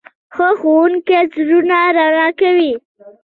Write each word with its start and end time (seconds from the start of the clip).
ښه 0.35 0.49
ښوونکی 0.59 1.19
زړونه 1.33 1.77
رڼا 1.97 2.27
کوي. 2.39 2.73